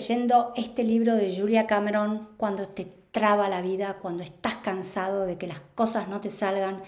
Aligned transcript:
leyendo 0.00 0.54
este 0.56 0.82
libro 0.82 1.14
de 1.14 1.36
Julia 1.36 1.66
Cameron 1.66 2.30
cuando 2.38 2.68
te 2.68 2.86
traba 3.12 3.50
la 3.50 3.60
vida, 3.60 3.98
cuando 4.00 4.22
estás 4.22 4.56
cansado 4.56 5.26
de 5.26 5.36
que 5.36 5.46
las 5.46 5.60
cosas 5.74 6.08
no 6.08 6.22
te 6.22 6.30
salgan, 6.30 6.82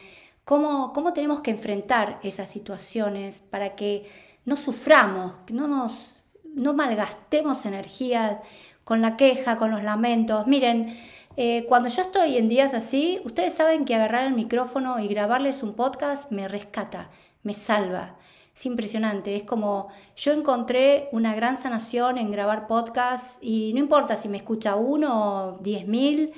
cómo, 0.46 0.94
cómo 0.94 1.12
tenemos 1.12 1.43
que 1.43 1.50
enfrentar 1.50 2.18
esas 2.22 2.50
situaciones 2.50 3.43
para 3.50 3.75
que 3.75 4.08
no 4.46 4.56
suframos, 4.56 5.34
que 5.44 5.52
no 5.52 5.68
nos 5.68 6.26
no 6.54 6.72
malgastemos 6.72 7.66
energía 7.66 8.40
con 8.82 9.02
la 9.02 9.18
queja, 9.18 9.58
con 9.58 9.70
los 9.70 9.82
lamentos. 9.82 10.46
Miren, 10.46 10.98
eh, 11.36 11.66
cuando 11.68 11.90
yo 11.90 12.00
estoy 12.00 12.38
en 12.38 12.48
días 12.48 12.72
así, 12.72 13.20
ustedes 13.24 13.52
saben 13.52 13.84
que 13.84 13.94
agarrar 13.94 14.24
el 14.24 14.34
micrófono 14.34 15.00
y 15.00 15.08
grabarles 15.08 15.63
un 15.63 15.74
podcast 15.74 16.32
me 16.32 16.49
rescata, 16.49 17.10
me 17.43 17.52
salva. 17.52 18.16
Es 18.54 18.66
impresionante, 18.66 19.34
es 19.34 19.44
como 19.44 19.88
yo 20.14 20.32
encontré 20.32 21.08
una 21.12 21.34
gran 21.34 21.56
sanación 21.56 22.18
en 22.18 22.30
grabar 22.30 22.66
podcast 22.66 23.43
y 23.43 23.72
no 23.72 23.80
importa 23.80 24.16
si 24.16 24.29
me 24.29 24.36
escucha 24.36 24.76
uno 24.76 25.54
o 25.54 25.58
diez 25.62 25.86
mil, 25.86 26.32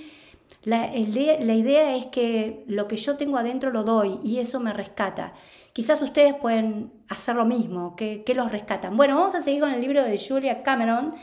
la, 0.65 0.97
idea 0.97 1.95
es 1.95 2.07
que 2.07 2.65
lo 2.67 2.89
que 2.89 2.97
yo 2.97 3.17
tengo 3.17 3.37
adentro 3.37 3.71
lo 3.71 3.85
doy 3.85 4.19
y 4.23 4.39
eso 4.39 4.61
me 4.61 4.73
rescata. 4.73 5.35
Quizás 5.73 6.01
ustedes 6.01 6.35
pueden 6.35 6.93
hacer 7.09 7.37
lo 7.37 7.45
mismo, 7.45 7.97
que, 7.97 8.23
que 8.25 8.35
los 8.35 8.51
rescatan. 8.51 8.97
Bueno, 8.97 9.17
vamos 9.17 9.35
a 9.35 9.43
seguir 9.43 9.61
con 9.61 9.71
el 9.71 9.81
libro 9.81 10.03
de 10.03 10.19
Julia 10.19 10.63
Cameron. 10.63 11.15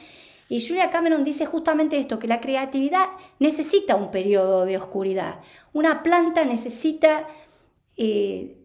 Y 0.47 0.65
Julia 0.65 0.91
Cameron 0.91 1.23
dice 1.23 1.45
justamente 1.45 1.97
esto, 1.97 2.19
que 2.19 2.27
la 2.27 2.41
creatividad 2.41 3.07
necesita 3.39 3.95
un 3.95 4.11
periodo 4.11 4.65
de 4.65 4.77
oscuridad. 4.77 5.39
Una 5.73 6.03
planta 6.03 6.43
necesita 6.43 7.25
eh, 7.97 8.60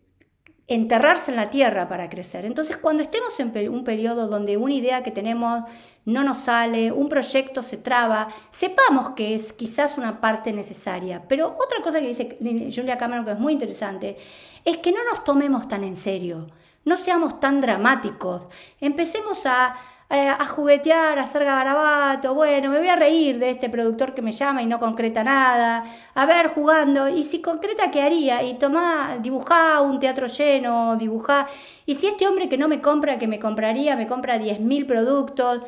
enterrarse 0.69 1.31
en 1.31 1.37
la 1.37 1.51
tierra 1.51 1.89
para 1.89 2.11
crecer. 2.11 2.45
Entonces, 2.45 2.77
cuando 2.77 3.03
estemos 3.03 3.39
en 3.39 3.69
un 3.69 3.85
periodo 3.85 4.27
donde 4.27 4.57
una 4.57 4.75
idea 4.75 5.03
que 5.03 5.13
tenemos 5.13 5.63
no 6.05 6.25
nos 6.25 6.39
sale, 6.39 6.93
un 6.93 7.09
proyecto 7.09 7.63
se 7.63 7.79
traba, 7.79 8.29
sepamos 8.51 9.11
que 9.11 9.35
es 9.35 9.53
quizás 9.53 9.99
una 9.99 10.21
parte 10.21 10.53
necesaria. 10.53 11.23
Pero 11.29 11.49
otra 11.49 11.83
cosa 11.83 12.01
que 12.01 12.09
dice 12.09 12.39
Julia 12.75 12.99
Cameron 12.99 13.25
que 13.25 13.33
es 13.33 13.39
muy 13.39 13.53
interesante 13.53 14.17
es 14.65 14.79
que 14.79 14.93
no 14.93 15.05
nos 15.05 15.25
tomemos 15.25 15.69
tan 15.69 15.85
en 15.85 15.97
serio, 15.97 16.49
no 16.85 16.97
seamos 16.97 17.41
tan 17.41 17.61
dramáticos, 17.61 18.47
empecemos 18.81 19.47
a 19.47 19.77
eh, 20.09 20.29
a 20.29 20.47
juguetear, 20.47 21.19
a 21.19 21.25
hacer 21.25 21.45
garabato, 21.45 22.35
bueno, 22.35 22.71
me 22.71 22.79
voy 22.79 22.89
a 22.89 22.95
reír 22.97 23.39
de 23.41 23.51
este 23.51 23.69
productor 23.69 24.15
que 24.15 24.23
me 24.23 24.31
llama 24.31 24.63
y 24.63 24.67
no 24.67 24.79
concreta 24.79 25.25
nada, 25.25 25.85
a 26.15 26.27
ver 26.27 26.49
jugando, 26.49 27.09
y 27.09 27.25
si 27.25 27.43
concreta, 27.43 27.91
¿qué 27.91 28.03
haría? 28.03 28.43
Y 28.45 28.55
tomá, 28.55 29.19
dibujá 29.21 29.81
un 29.81 29.99
teatro 29.99 30.29
lleno, 30.29 30.97
dibujá, 30.97 31.49
y 31.87 31.97
si 31.97 32.07
este 32.07 32.29
hombre 32.29 32.49
que 32.49 32.57
no 32.57 32.69
me 32.69 32.81
compra, 32.81 33.19
que 33.19 33.27
me 33.27 33.41
compraría, 33.41 33.97
me 33.97 34.07
compra 34.07 34.39
10.000 34.39 34.87
productos, 34.87 35.63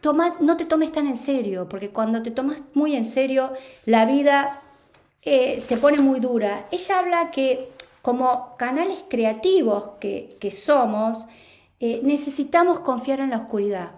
toma, 0.00 0.34
no 0.40 0.56
te 0.56 0.66
tomes 0.66 0.92
tan 0.92 1.06
en 1.06 1.16
serio, 1.16 1.66
porque 1.68 1.90
cuando 1.90 2.22
te 2.22 2.30
tomas 2.30 2.60
muy 2.74 2.94
en 2.94 3.06
serio, 3.06 3.52
la 3.86 4.04
vida 4.04 4.60
eh, 5.22 5.62
se 5.66 5.76
pone 5.76 5.98
muy 6.00 6.20
dura. 6.20 6.66
Ella 6.70 6.98
habla 6.98 7.30
que 7.30 7.72
como 8.02 8.56
canales 8.56 9.04
creativos 9.08 9.90
que, 10.00 10.36
que 10.40 10.50
somos, 10.50 11.26
eh, 11.80 12.00
necesitamos 12.02 12.80
confiar 12.80 13.20
en 13.20 13.30
la 13.30 13.38
oscuridad. 13.38 13.92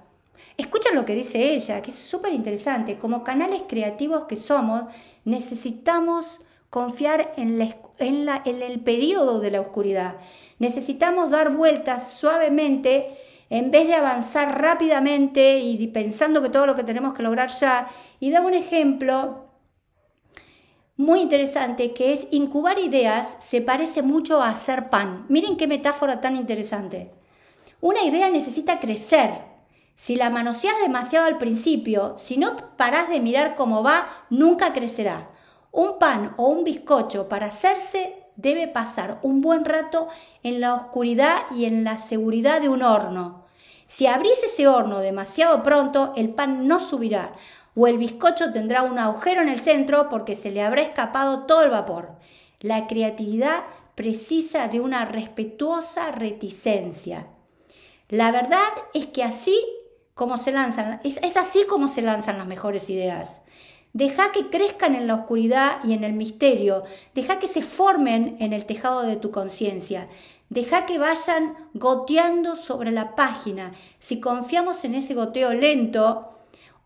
Escuchen 0.56 0.94
lo 0.94 1.04
que 1.04 1.14
dice 1.14 1.54
ella, 1.54 1.80
que 1.80 1.90
es 1.90 1.98
súper 1.98 2.32
interesante. 2.32 2.98
Como 2.98 3.24
canales 3.24 3.62
creativos 3.68 4.24
que 4.26 4.36
somos, 4.36 4.84
necesitamos 5.24 6.40
confiar 6.68 7.32
en, 7.36 7.60
en, 7.98 8.62
el 8.62 8.80
periodo 8.80 9.40
de 9.40 9.50
la 9.50 9.60
oscuridad. 9.60 10.16
Necesitamos 10.58 11.30
dar 11.30 11.56
vueltas 11.56 12.12
suavemente 12.12 13.16
en 13.48 13.70
vez 13.70 13.88
de 13.88 13.94
avanzar 13.94 14.60
rápidamente 14.60 15.58
y 15.58 15.86
pensando 15.88 16.40
que 16.40 16.50
todo 16.50 16.66
lo 16.66 16.76
que 16.76 16.84
tenemos 16.84 17.14
que 17.14 17.22
lograr 17.22 17.48
ya. 17.50 17.88
Y 18.20 18.30
da 18.30 18.40
un 18.40 18.54
ejemplo 18.54 19.46
muy 20.96 21.20
interesante 21.20 21.92
que 21.92 22.12
es 22.12 22.26
incubar 22.30 22.78
ideas 22.78 23.38
se 23.40 23.62
parece 23.62 24.02
mucho 24.02 24.42
a 24.42 24.50
hacer 24.50 24.90
pan. 24.90 25.24
Miren 25.28 25.56
qué 25.56 25.66
metáfora 25.66 26.20
tan 26.20 26.36
interesante. 26.36 27.19
Una 27.80 28.02
idea 28.02 28.28
necesita 28.28 28.78
crecer. 28.78 29.42
Si 29.94 30.16
la 30.16 30.28
manoseas 30.28 30.78
demasiado 30.82 31.26
al 31.26 31.38
principio, 31.38 32.14
si 32.18 32.36
no 32.36 32.56
parás 32.76 33.08
de 33.08 33.20
mirar 33.20 33.54
cómo 33.54 33.82
va, 33.82 34.26
nunca 34.28 34.74
crecerá. 34.74 35.30
Un 35.72 35.98
pan 35.98 36.34
o 36.36 36.48
un 36.48 36.62
bizcocho 36.62 37.28
para 37.28 37.46
hacerse 37.46 38.16
debe 38.36 38.68
pasar 38.68 39.18
un 39.22 39.40
buen 39.40 39.64
rato 39.64 40.08
en 40.42 40.60
la 40.60 40.74
oscuridad 40.74 41.42
y 41.54 41.64
en 41.64 41.84
la 41.84 41.98
seguridad 41.98 42.60
de 42.60 42.68
un 42.68 42.82
horno. 42.82 43.46
Si 43.86 44.06
abrís 44.06 44.42
ese 44.42 44.68
horno 44.68 44.98
demasiado 44.98 45.62
pronto, 45.62 46.12
el 46.16 46.30
pan 46.30 46.68
no 46.68 46.80
subirá 46.80 47.32
o 47.74 47.86
el 47.86 47.96
bizcocho 47.96 48.52
tendrá 48.52 48.82
un 48.82 48.98
agujero 48.98 49.40
en 49.40 49.48
el 49.48 49.60
centro 49.60 50.10
porque 50.10 50.34
se 50.34 50.50
le 50.50 50.62
habrá 50.62 50.82
escapado 50.82 51.46
todo 51.46 51.62
el 51.62 51.70
vapor. 51.70 52.10
La 52.60 52.86
creatividad 52.86 53.64
precisa 53.94 54.68
de 54.68 54.80
una 54.80 55.06
respetuosa 55.06 56.10
reticencia. 56.10 57.26
La 58.10 58.32
verdad 58.32 58.68
es 58.92 59.06
que 59.06 59.22
así 59.22 59.56
como 60.14 60.36
se 60.36 60.50
lanzan, 60.52 61.00
es, 61.04 61.36
así 61.36 61.64
como 61.68 61.86
se 61.86 62.02
lanzan 62.02 62.38
las 62.38 62.46
mejores 62.46 62.90
ideas. 62.90 63.40
Deja 63.92 64.32
que 64.32 64.50
crezcan 64.50 64.94
en 64.94 65.06
la 65.06 65.14
oscuridad 65.14 65.78
y 65.84 65.92
en 65.92 66.04
el 66.04 66.12
misterio. 66.12 66.82
Deja 67.14 67.38
que 67.38 67.48
se 67.48 67.62
formen 67.62 68.36
en 68.40 68.52
el 68.52 68.66
tejado 68.66 69.02
de 69.02 69.16
tu 69.16 69.30
conciencia. 69.30 70.08
Deja 70.48 70.86
que 70.86 70.98
vayan 70.98 71.56
goteando 71.74 72.56
sobre 72.56 72.90
la 72.90 73.14
página. 73.14 73.72
Si 74.00 74.20
confiamos 74.20 74.84
en 74.84 74.96
ese 74.96 75.14
goteo 75.14 75.54
lento, 75.54 76.30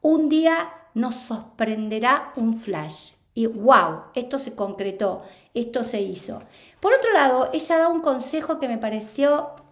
un 0.02 0.28
día 0.28 0.68
nos 0.92 1.16
sorprenderá 1.16 2.32
un 2.36 2.54
flash. 2.54 3.12
Y 3.32 3.46
wow, 3.46 4.02
esto 4.14 4.38
se 4.38 4.54
concretó, 4.54 5.24
esto 5.54 5.82
se 5.84 6.02
hizo. 6.02 6.42
Por 6.80 6.92
otro 6.92 7.12
lado, 7.12 7.50
ella 7.52 7.78
da 7.78 7.88
un 7.88 8.00
consejo 8.00 8.60
que 8.60 8.68
me 8.68 8.78
pareció 8.78 9.63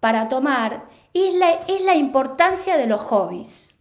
para 0.00 0.28
tomar 0.28 0.88
es 1.14 1.34
la, 1.34 1.52
es 1.68 1.82
la 1.82 1.94
importancia 1.94 2.76
de 2.76 2.86
los 2.86 3.00
hobbies. 3.00 3.74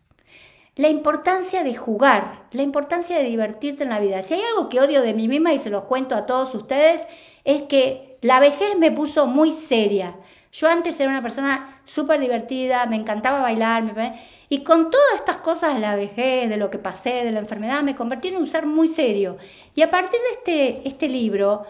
La 0.75 0.87
importancia 0.87 1.63
de 1.63 1.75
jugar, 1.75 2.45
la 2.51 2.61
importancia 2.61 3.17
de 3.17 3.25
divertirte 3.25 3.83
en 3.83 3.89
la 3.89 3.99
vida. 3.99 4.23
Si 4.23 4.35
hay 4.35 4.41
algo 4.41 4.69
que 4.69 4.79
odio 4.79 5.01
de 5.01 5.13
mí 5.13 5.27
misma 5.27 5.53
y 5.53 5.59
se 5.59 5.69
los 5.69 5.83
cuento 5.83 6.15
a 6.15 6.25
todos 6.25 6.55
ustedes, 6.55 7.05
es 7.43 7.63
que 7.63 8.17
la 8.21 8.39
vejez 8.39 8.77
me 8.77 8.91
puso 8.91 9.27
muy 9.27 9.51
seria. 9.51 10.15
Yo 10.51 10.67
antes 10.67 10.99
era 10.99 11.09
una 11.09 11.21
persona 11.21 11.81
súper 11.83 12.19
divertida, 12.19 12.85
me 12.87 12.95
encantaba 12.95 13.41
bailar, 13.41 14.15
y 14.49 14.63
con 14.63 14.89
todas 14.89 15.15
estas 15.15 15.37
cosas 15.37 15.75
de 15.75 15.79
la 15.79 15.95
vejez, 15.95 16.49
de 16.49 16.57
lo 16.57 16.69
que 16.71 16.79
pasé, 16.79 17.23
de 17.23 17.31
la 17.31 17.39
enfermedad, 17.39 17.83
me 17.83 17.95
convertí 17.95 18.29
en 18.29 18.37
un 18.37 18.47
ser 18.47 18.65
muy 18.65 18.87
serio. 18.87 19.37
Y 19.75 19.83
a 19.83 19.89
partir 19.89 20.19
de 20.19 20.31
este, 20.31 20.87
este 20.87 21.07
libro, 21.07 21.65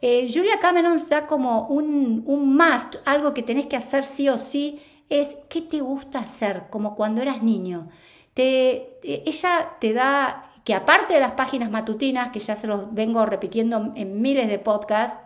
eh, 0.00 0.26
Julia 0.32 0.58
Cameron 0.60 0.98
da 1.08 1.26
como 1.26 1.66
un, 1.66 2.22
un 2.26 2.56
must, 2.56 2.96
algo 3.04 3.34
que 3.34 3.42
tenés 3.42 3.66
que 3.66 3.76
hacer 3.76 4.04
sí 4.04 4.28
o 4.28 4.38
sí, 4.38 4.80
es 5.08 5.36
qué 5.48 5.62
te 5.62 5.80
gusta 5.80 6.20
hacer, 6.20 6.64
como 6.70 6.94
cuando 6.94 7.22
eras 7.22 7.42
niño. 7.42 7.88
Te, 8.34 8.98
ella 9.02 9.70
te 9.80 9.92
da, 9.92 10.52
que 10.64 10.74
aparte 10.74 11.14
de 11.14 11.20
las 11.20 11.32
páginas 11.32 11.70
matutinas, 11.70 12.30
que 12.30 12.40
ya 12.40 12.54
se 12.54 12.66
los 12.66 12.92
vengo 12.94 13.24
repitiendo 13.26 13.92
en 13.96 14.20
miles 14.22 14.48
de 14.48 14.58
podcasts, 14.58 15.18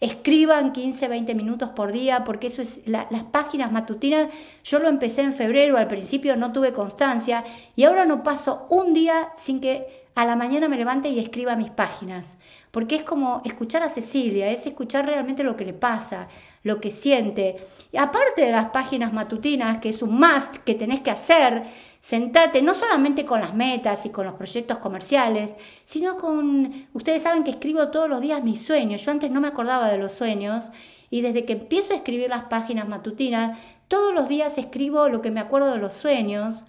escriban 0.00 0.72
15, 0.72 1.08
20 1.08 1.34
minutos 1.34 1.70
por 1.70 1.92
día, 1.92 2.24
porque 2.24 2.48
eso 2.48 2.62
es 2.62 2.82
las 2.86 3.24
páginas 3.30 3.72
matutinas. 3.72 4.28
Yo 4.62 4.78
lo 4.78 4.88
empecé 4.88 5.22
en 5.22 5.32
febrero, 5.32 5.78
al 5.78 5.88
principio 5.88 6.36
no 6.36 6.52
tuve 6.52 6.72
constancia 6.72 7.44
y 7.74 7.84
ahora 7.84 8.04
no 8.04 8.22
paso 8.22 8.66
un 8.70 8.92
día 8.92 9.30
sin 9.36 9.60
que 9.60 10.06
a 10.14 10.24
la 10.24 10.36
mañana 10.36 10.68
me 10.68 10.76
levante 10.76 11.08
y 11.08 11.18
escriba 11.20 11.56
mis 11.56 11.70
páginas 11.70 12.38
porque 12.70 12.96
es 12.96 13.02
como 13.02 13.42
escuchar 13.44 13.82
a 13.82 13.90
Cecilia, 13.90 14.50
es 14.50 14.66
escuchar 14.66 15.06
realmente 15.06 15.42
lo 15.42 15.56
que 15.56 15.64
le 15.64 15.72
pasa, 15.72 16.28
lo 16.62 16.80
que 16.80 16.90
siente. 16.90 17.56
Y 17.92 17.96
aparte 17.96 18.42
de 18.42 18.52
las 18.52 18.70
páginas 18.70 19.12
matutinas, 19.12 19.78
que 19.78 19.88
es 19.88 20.02
un 20.02 20.18
must 20.18 20.58
que 20.58 20.74
tenés 20.74 21.00
que 21.00 21.10
hacer, 21.10 21.64
sentate 22.00 22.62
no 22.62 22.74
solamente 22.74 23.24
con 23.24 23.40
las 23.40 23.54
metas 23.54 24.06
y 24.06 24.10
con 24.10 24.26
los 24.26 24.34
proyectos 24.34 24.78
comerciales, 24.78 25.54
sino 25.84 26.16
con, 26.16 26.88
ustedes 26.92 27.22
saben 27.22 27.44
que 27.44 27.50
escribo 27.50 27.88
todos 27.88 28.08
los 28.08 28.20
días 28.20 28.44
mis 28.44 28.64
sueños, 28.64 29.04
yo 29.04 29.10
antes 29.10 29.30
no 29.30 29.40
me 29.40 29.48
acordaba 29.48 29.90
de 29.90 29.98
los 29.98 30.12
sueños 30.12 30.70
y 31.10 31.22
desde 31.22 31.44
que 31.44 31.54
empiezo 31.54 31.92
a 31.92 31.96
escribir 31.96 32.28
las 32.28 32.44
páginas 32.44 32.88
matutinas, 32.88 33.58
todos 33.88 34.14
los 34.14 34.28
días 34.28 34.58
escribo 34.58 35.08
lo 35.08 35.22
que 35.22 35.30
me 35.30 35.40
acuerdo 35.40 35.72
de 35.72 35.78
los 35.78 35.94
sueños 35.94 36.64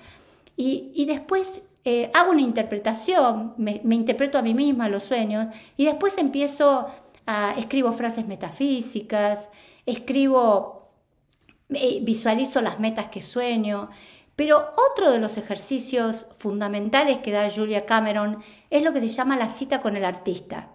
y, 0.56 0.92
y 0.94 1.06
después 1.06 1.62
eh, 1.86 2.12
hago 2.14 2.32
una 2.32 2.42
interpretación, 2.42 3.54
me, 3.58 3.82
interpreto 3.90 4.38
a 4.38 4.42
mí 4.42 4.54
misma 4.54 4.90
los 4.90 5.04
sueños 5.04 5.48
y 5.78 5.86
después 5.86 6.18
empiezo 6.18 6.88
a, 7.26 7.54
escribo 7.58 7.94
frases 7.94 8.28
metafísicas, 8.28 9.50
escribo, 9.86 10.90
eh, 11.70 12.00
visualizo 12.02 12.62
las 12.62 12.80
metas 12.80 13.08
que 13.08 13.22
sueño. 13.22 13.90
Pero 14.36 14.70
otro 14.92 15.12
de 15.12 15.20
los 15.20 15.38
ejercicios 15.38 16.28
fundamentales 16.38 17.20
que 17.20 17.32
da 17.32 17.50
Julia 17.50 17.86
Cameron 17.86 18.42
es 18.70 18.84
lo 18.84 18.94
que 18.94 19.02
se 19.02 19.10
llama 19.10 19.38
la 19.38 19.50
cita 19.50 19.82
con 19.82 19.98
el 19.98 20.06
artista. 20.06 20.70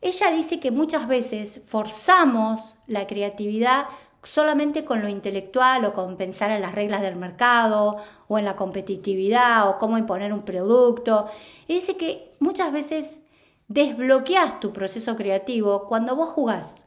Ella 0.00 0.30
dice 0.30 0.60
que 0.60 0.70
muchas 0.70 1.08
veces 1.08 1.60
forzamos 1.66 2.76
la 2.86 3.06
creatividad 3.06 3.86
solamente 4.22 4.84
con 4.84 5.02
lo 5.02 5.08
intelectual 5.08 5.84
o 5.84 5.92
con 5.92 6.16
pensar 6.16 6.50
en 6.50 6.60
las 6.60 6.74
reglas 6.74 7.00
del 7.00 7.16
mercado 7.16 7.96
o 8.28 8.38
en 8.38 8.44
la 8.44 8.56
competitividad 8.56 9.68
o 9.68 9.78
cómo 9.78 9.98
imponer 9.98 10.32
un 10.32 10.42
producto. 10.42 11.26
Y 11.66 11.74
dice 11.74 11.96
que 11.96 12.32
muchas 12.38 12.72
veces 12.72 13.20
desbloqueas 13.68 14.60
tu 14.60 14.72
proceso 14.72 15.16
creativo 15.16 15.86
cuando 15.86 16.16
vos 16.16 16.30
jugás. 16.30 16.86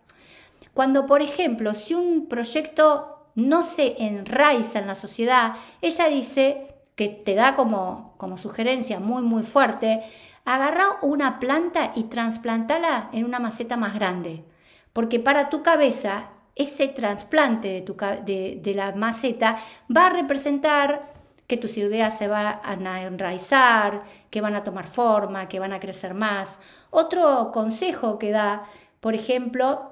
Cuando, 0.74 1.06
por 1.06 1.22
ejemplo, 1.22 1.74
si 1.74 1.94
un 1.94 2.28
proyecto 2.28 3.28
no 3.36 3.64
se 3.64 4.04
enraiza 4.04 4.80
en 4.80 4.88
la 4.88 4.96
sociedad, 4.96 5.56
ella 5.82 6.08
dice 6.08 6.68
que 6.96 7.10
te 7.10 7.36
da 7.36 7.56
como, 7.56 8.14
como 8.18 8.38
sugerencia 8.38 9.00
muy, 9.00 9.24
muy 9.24 9.44
fuerte, 9.44 10.04
agarra 10.46 10.98
una 11.02 11.40
planta 11.40 11.92
y 11.96 12.04
trasplantala 12.04 13.10
en 13.14 13.26
una 13.26 13.40
maceta 13.40 13.78
más 13.78 13.94
grande. 13.94 14.44
Porque 14.92 15.20
para 15.20 15.50
tu 15.50 15.64
cabeza, 15.64 16.30
ese 16.56 16.88
trasplante 16.88 17.68
de, 17.70 17.82
tu, 17.82 17.96
de, 18.26 18.60
de 18.62 18.74
la 18.74 18.92
maceta 18.94 19.58
va 19.96 20.08
a 20.08 20.10
representar 20.10 21.14
que 21.48 21.58
tus 21.58 21.78
ideas 21.78 22.18
se 22.18 22.28
van 22.28 22.88
a 22.88 23.04
enraizar, 23.04 24.04
que 24.30 24.42
van 24.42 24.56
a 24.56 24.64
tomar 24.64 24.88
forma, 24.88 25.50
que 25.50 25.60
van 25.60 25.74
a 25.74 25.80
crecer 25.80 26.14
más. 26.14 26.60
Otro 26.90 27.52
consejo 27.52 28.18
que 28.18 28.32
da, 28.32 28.66
por 29.02 29.14
ejemplo, 29.14 29.92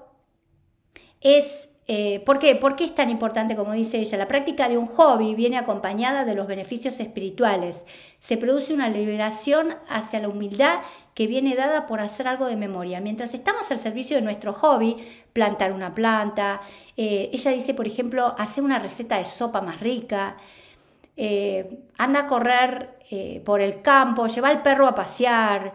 es 1.20 1.70
eh, 1.94 2.22
¿Por 2.26 2.40
qué? 2.40 2.56
¿Por 2.56 2.78
qué 2.78 2.86
es 2.86 2.96
tan 2.96 3.10
importante, 3.10 3.58
como 3.58 3.74
dice 3.74 4.00
ella? 4.00 4.18
La 4.18 4.30
práctica 4.30 4.70
de 4.70 4.78
un 4.78 4.86
hobby 4.86 5.36
viene 5.36 5.58
acompañada 5.58 6.24
de 6.24 6.36
los 6.36 6.48
beneficios 6.48 7.02
espirituales. 7.02 7.86
Se 8.20 8.38
produce 8.38 8.74
una 8.74 8.88
liberación 8.88 9.76
hacia 9.90 10.22
la 10.22 10.30
humildad 10.30 10.80
que 11.14 11.28
viene 11.28 11.56
dada 11.56 11.86
por 11.86 12.00
hacer 12.00 12.28
algo 12.28 12.46
de 12.46 12.56
memoria. 12.56 13.02
Mientras 13.02 13.34
estamos 13.34 13.70
al 13.72 13.80
servicio 13.80 14.16
de 14.16 14.22
nuestro 14.22 14.54
hobby, 14.54 14.98
plantar 15.34 15.72
una 15.72 15.94
planta, 15.94 16.62
eh, 16.98 17.30
ella 17.34 17.52
dice, 17.52 17.74
por 17.74 17.88
ejemplo, 17.88 18.36
hacer 18.38 18.64
una 18.64 18.80
receta 18.80 19.18
de 19.18 19.26
sopa 19.26 19.62
más 19.62 19.80
rica, 19.80 20.38
eh, 21.18 21.80
anda 21.98 22.22
a 22.22 22.28
correr 22.28 23.02
por 23.44 23.60
el 23.60 23.82
campo, 23.82 24.28
lleva 24.28 24.48
al 24.48 24.62
perro 24.62 24.88
a 24.88 24.96
pasear, 24.96 25.74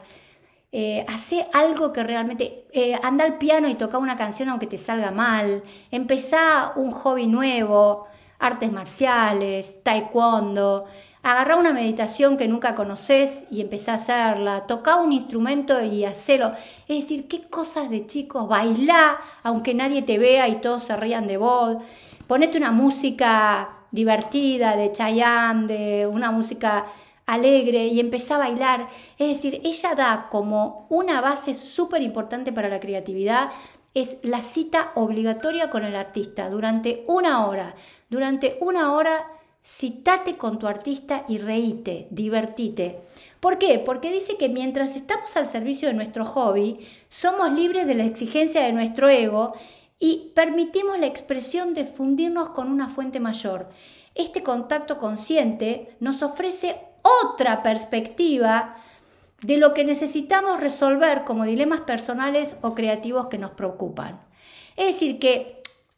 eh, 0.79 1.06
hace 1.09 1.47
algo 1.55 1.91
que 1.91 2.03
realmente, 2.03 2.67
eh, 2.73 2.99
anda 3.03 3.25
al 3.25 3.38
piano 3.38 3.67
y 3.67 3.77
toca 3.77 3.97
una 3.97 4.17
canción 4.17 4.50
aunque 4.50 4.67
te 4.67 4.77
salga 4.77 5.11
mal, 5.11 5.62
empezá 5.91 6.73
un 6.77 6.91
hobby 6.91 7.27
nuevo, 7.27 8.06
artes 8.38 8.71
marciales, 8.73 9.83
taekwondo, 9.83 10.85
agarrá 11.26 11.56
una 11.56 11.73
meditación 11.73 12.37
que 12.37 12.46
nunca 12.46 12.76
conoces 12.76 13.49
y 13.50 13.61
empezá 13.61 13.93
a 13.93 13.96
hacerla, 13.96 14.67
toca 14.69 14.94
un 14.94 15.12
instrumento 15.12 15.82
y 15.82 16.05
hacelo. 16.05 16.52
Es 16.87 17.02
decir, 17.02 17.26
qué 17.26 17.43
cosas 17.43 17.90
de 17.90 18.06
chicos, 18.06 18.46
bailá 18.46 19.19
aunque 19.43 19.75
nadie 19.75 20.02
te 20.02 20.19
vea 20.19 20.46
y 20.46 20.61
todos 20.61 20.84
se 20.84 20.94
rían 20.96 21.26
de 21.26 21.37
vos, 21.37 21.78
ponete 22.28 22.58
una 22.58 22.70
música 22.70 23.70
divertida 23.90 24.76
de 24.76 24.93
Chayanne, 24.93 25.67
de 25.67 26.06
una 26.06 26.31
música 26.31 26.87
alegre 27.26 27.88
y 27.88 27.99
empezá 27.99 28.37
a 28.37 28.46
bailar. 28.46 28.87
Es 29.19 29.26
decir, 29.26 29.61
ella 29.64 29.96
da 29.96 30.28
como 30.31 30.87
una 30.90 31.20
base 31.20 31.55
súper 31.55 32.02
importante 32.02 32.52
para 32.52 32.69
la 32.69 32.78
creatividad, 32.78 33.50
es 33.94 34.19
la 34.23 34.44
cita 34.44 34.93
obligatoria 34.94 35.70
con 35.70 35.82
el 35.82 35.96
artista 35.96 36.50
durante 36.50 37.02
una 37.08 37.46
hora. 37.49 37.75
Durante 38.11 38.58
una 38.61 38.93
hora 38.93 39.26
citate 39.66 40.36
con 40.36 40.60
tu 40.60 40.68
artista 40.68 41.24
y 41.26 41.38
reíte, 41.38 42.06
divertite. 42.10 43.00
¿Por 43.40 43.58
qué? 43.58 43.80
Porque 43.80 44.12
dice 44.12 44.36
que 44.36 44.48
mientras 44.48 44.94
estamos 44.94 45.36
al 45.36 45.48
servicio 45.48 45.88
de 45.88 45.94
nuestro 45.94 46.24
hobby, 46.24 46.86
somos 47.08 47.52
libres 47.52 47.88
de 47.88 47.96
la 47.96 48.04
exigencia 48.04 48.62
de 48.62 48.72
nuestro 48.72 49.08
ego 49.08 49.54
y 49.98 50.30
permitimos 50.36 51.00
la 51.00 51.06
expresión 51.06 51.74
de 51.74 51.84
fundirnos 51.84 52.50
con 52.50 52.70
una 52.70 52.88
fuente 52.88 53.18
mayor. 53.18 53.68
Este 54.14 54.44
contacto 54.44 54.98
consciente 54.98 55.96
nos 55.98 56.22
ofrece 56.22 56.76
otra 57.24 57.64
perspectiva 57.64 58.76
de 59.42 59.56
lo 59.56 59.74
que 59.74 59.84
necesitamos 59.84 60.60
resolver 60.60 61.24
como 61.24 61.44
dilemas 61.44 61.80
personales 61.80 62.56
o 62.62 62.72
creativos 62.72 63.26
que 63.26 63.38
nos 63.38 63.50
preocupan. 63.50 64.20
Es 64.76 64.86
decir, 64.86 65.18
que 65.18 65.56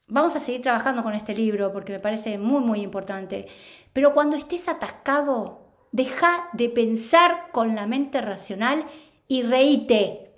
vamos 0.08 0.34
a 0.34 0.40
seguir 0.40 0.62
trabajando 0.62 1.02
con 1.02 1.14
este 1.14 1.34
libro 1.34 1.72
porque 1.72 1.92
me 1.92 2.00
parece 2.00 2.38
muy, 2.38 2.60
muy 2.60 2.80
importante, 2.80 3.46
pero 3.92 4.14
cuando 4.14 4.36
estés 4.36 4.68
atascado, 4.68 5.60
deja 5.92 6.48
de 6.52 6.68
pensar 6.68 7.50
con 7.52 7.74
la 7.74 7.86
mente 7.86 8.20
racional 8.20 8.84
y 9.26 9.42
reíte. 9.42 10.32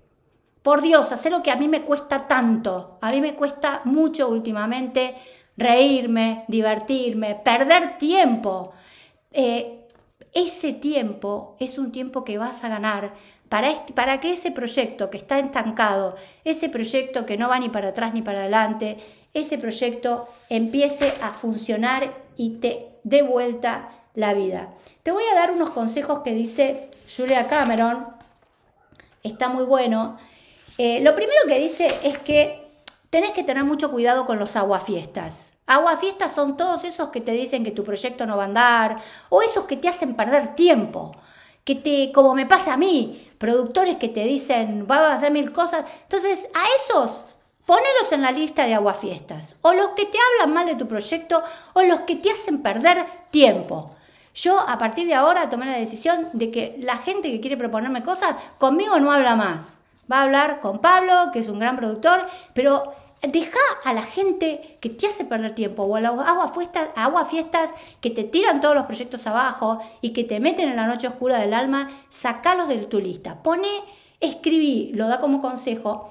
Por 0.62 0.82
Dios, 0.82 1.12
hacer 1.12 1.32
lo 1.32 1.43
que 1.43 1.50
a 1.50 1.56
mí 1.56 1.69
me 1.69 1.82
cuesta 1.82 2.26
tanto. 2.26 2.99
A 3.00 3.11
mí 3.11 3.20
me 3.20 3.34
cuesta 3.34 3.81
mucho 3.84 4.28
últimamente 4.28 5.14
reírme, 5.56 6.44
divertirme, 6.49 7.34
perder 7.34 7.99
tiempo. 7.99 8.73
Eh, 9.32 9.88
ese 10.32 10.73
tiempo 10.73 11.56
es 11.58 11.78
un 11.78 11.93
tiempo 11.93 12.25
que 12.25 12.38
vas 12.38 12.62
a 12.62 12.69
ganar 12.69 13.14
para, 13.49 13.70
este, 13.70 13.93
para 13.93 14.20
que 14.20 14.32
ese 14.32 14.52
proyecto 14.52 15.11
que 15.11 15.16
está 15.16 15.38
estancado, 15.38 16.16
ese 16.44 16.69
proyecto 16.69 17.26
que 17.26 17.37
no 17.37 17.49
va 17.49 17.58
ni 17.58 17.69
para 17.69 17.88
atrás 17.88 18.14
ni 18.14 18.23
para 18.23 18.40
adelante, 18.40 18.99
ese 19.34 19.58
proyecto 19.58 20.28
empiece 20.48 21.14
a 21.22 21.32
funcionar 21.32 22.14
y 22.36 22.58
te 22.58 22.88
dé 23.04 23.22
vuelta 23.22 23.90
la 24.14 24.34
vida. 24.34 24.70
Te 25.02 25.12
voy 25.12 25.24
a 25.32 25.34
dar 25.34 25.52
unos 25.52 25.70
consejos 25.70 26.20
que 26.20 26.34
dice 26.34 26.90
Julia 27.14 27.48
Cameron, 27.48 28.06
está 29.22 29.48
muy 29.48 29.64
bueno. 29.64 30.18
Eh, 30.78 31.00
lo 31.00 31.14
primero 31.14 31.40
que 31.46 31.58
dice 31.58 31.90
es 32.02 32.18
que 32.18 32.66
tenés 33.10 33.32
que 33.32 33.44
tener 33.44 33.64
mucho 33.64 33.90
cuidado 33.90 34.26
con 34.26 34.38
los 34.38 34.56
aguafiestas. 34.56 35.54
Aguafiestas 35.66 36.32
son 36.32 36.56
todos 36.56 36.84
esos 36.84 37.10
que 37.10 37.20
te 37.20 37.32
dicen 37.32 37.62
que 37.62 37.70
tu 37.70 37.84
proyecto 37.84 38.26
no 38.26 38.36
va 38.36 38.44
a 38.44 38.46
andar 38.46 38.96
o 39.28 39.42
esos 39.42 39.66
que 39.66 39.76
te 39.76 39.88
hacen 39.88 40.16
perder 40.16 40.56
tiempo, 40.56 41.12
que 41.64 41.76
te, 41.76 42.10
como 42.12 42.34
me 42.34 42.46
pasa 42.46 42.74
a 42.74 42.76
mí, 42.76 43.30
productores 43.38 43.96
que 43.96 44.08
te 44.08 44.24
dicen, 44.24 44.86
va 44.90 45.10
a 45.10 45.14
hacer 45.14 45.30
mil 45.30 45.52
cosas. 45.52 45.84
Entonces, 46.02 46.48
a 46.54 46.64
esos 46.76 47.24
ponelos 47.70 48.11
en 48.11 48.22
la 48.22 48.32
lista 48.32 48.64
de 48.64 48.75
aguafiestas, 48.75 49.55
o 49.62 49.72
los 49.75 49.90
que 49.90 50.05
te 50.05 50.19
hablan 50.19 50.52
mal 50.52 50.67
de 50.67 50.75
tu 50.75 50.88
proyecto, 50.88 51.40
o 51.72 51.82
los 51.82 52.00
que 52.00 52.17
te 52.17 52.32
hacen 52.32 52.62
perder 52.62 53.06
tiempo. 53.31 53.93
Yo 54.34 54.58
a 54.58 54.76
partir 54.76 55.06
de 55.06 55.14
ahora 55.14 55.49
tomé 55.49 55.67
la 55.67 55.76
decisión 55.76 56.31
de 56.32 56.50
que 56.50 56.75
la 56.81 56.96
gente 56.96 57.31
que 57.31 57.40
quiere 57.40 57.56
proponerme 57.56 58.02
cosas, 58.02 58.34
conmigo 58.58 58.99
no 58.99 59.12
habla 59.12 59.37
más. 59.37 59.78
Va 60.11 60.19
a 60.19 60.22
hablar 60.22 60.58
con 60.58 60.81
Pablo, 60.81 61.31
que 61.32 61.38
es 61.38 61.46
un 61.46 61.61
gran 61.61 61.76
productor, 61.76 62.26
pero 62.55 62.92
Deja 63.23 63.61
a 63.85 63.92
la 63.92 64.00
gente 64.00 64.78
que 64.80 64.88
te 64.88 65.06
hace 65.06 65.26
perder 65.26 65.54
tiempo 65.54 65.83
o 65.83 65.94
a 65.94 66.00
las 66.00 66.18
agua 66.18 67.25
fiestas, 67.26 67.71
que 68.00 68.09
te 68.09 68.25
tiran 68.25 68.62
todos 68.62 68.75
los 68.75 68.87
proyectos 68.87 69.26
abajo 69.26 69.78
y 70.00 70.14
que 70.14 70.25
te 70.25 70.40
meten 70.40 70.71
en 70.71 70.76
la 70.76 70.87
noche 70.87 71.06
oscura 71.06 71.38
del 71.38 71.52
alma, 71.52 71.90
sacalos 72.09 72.66
de 72.66 72.78
tu 72.78 72.99
lista. 72.99 73.42
Pone, 73.42 73.68
escribí, 74.21 74.92
lo 74.94 75.06
da 75.06 75.21
como 75.21 75.42
consejo, 75.42 76.11